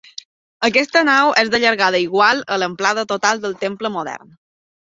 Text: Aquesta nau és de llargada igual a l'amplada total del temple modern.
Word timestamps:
Aquesta 0.67 1.03
nau 1.09 1.33
és 1.41 1.51
de 1.55 1.59
llargada 1.65 2.01
igual 2.05 2.43
a 2.57 2.59
l'amplada 2.63 3.07
total 3.15 3.43
del 3.45 3.55
temple 3.67 3.97
modern. 4.01 4.35